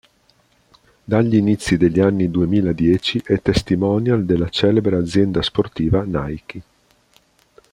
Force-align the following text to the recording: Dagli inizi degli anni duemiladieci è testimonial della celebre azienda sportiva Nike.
Dagli 1.03 1.35
inizi 1.35 1.77
degli 1.77 1.99
anni 1.99 2.31
duemiladieci 2.31 3.21
è 3.23 3.39
testimonial 3.39 4.25
della 4.25 4.49
celebre 4.49 4.97
azienda 4.97 5.43
sportiva 5.43 6.01
Nike. 6.01 6.63